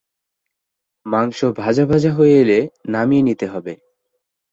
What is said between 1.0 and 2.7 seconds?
মাংস ভাজা ভাজা হয়ে এলে